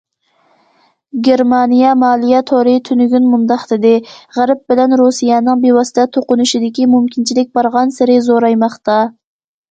گېرمانىيە 1.25 1.89
مالىيە 2.03 2.37
تورى 2.51 2.71
تۈنۈگۈن 2.87 3.27
مۇنداق 3.33 3.65
دېدى: 3.71 3.91
غەرب 4.37 4.63
بىلەن 4.73 4.95
رۇسىيەنىڭ 5.01 5.61
بىۋاسىتە 5.65 6.05
توقۇنۇشىدىكى 6.17 6.87
مۇمكىنچىلىك 6.95 7.53
بارغانسېرى 7.59 8.17
زورايماقتا. 8.29 8.97